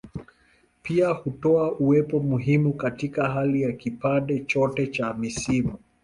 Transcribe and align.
Pia 0.83 1.09
hutoa 1.09 1.71
uwepo 1.79 2.19
muhimu 2.19 2.73
katika 2.73 3.29
hali 3.29 3.61
ya 3.61 3.71
kipande 3.73 4.39
chote 4.39 4.87
cha 4.87 5.13
misimu. 5.13 5.77